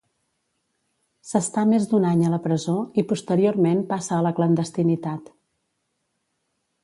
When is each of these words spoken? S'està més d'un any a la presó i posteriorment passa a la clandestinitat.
S'està 1.31 1.65
més 1.73 1.83
d'un 1.91 2.07
any 2.11 2.23
a 2.29 2.31
la 2.35 2.39
presó 2.47 2.75
i 3.01 3.05
posteriorment 3.13 3.85
passa 3.93 4.17
a 4.19 4.25
la 4.29 4.33
clandestinitat. 4.39 5.29